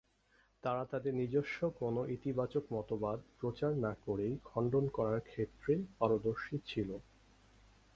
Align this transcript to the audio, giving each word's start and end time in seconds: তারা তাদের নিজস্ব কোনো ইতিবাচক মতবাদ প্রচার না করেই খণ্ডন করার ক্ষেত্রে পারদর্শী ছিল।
তারা 0.63 0.83
তাদের 0.85 1.13
নিজস্ব 1.13 1.59
কোনো 1.79 2.01
ইতিবাচক 2.15 2.63
মতবাদ 2.73 3.19
প্রচার 3.39 3.71
না 3.77 3.93
করেই 4.05 4.33
খণ্ডন 4.43 4.85
করার 4.89 5.19
ক্ষেত্রে 5.29 5.73
পারদর্শী 5.99 6.55
ছিল। 6.65 6.89